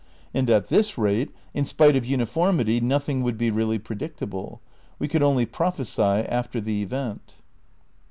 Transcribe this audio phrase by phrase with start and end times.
[0.33, 4.59] And at this rate, in spite of uni formity, nothing would be really predictable.
[4.97, 7.35] We could only prophesy after the event.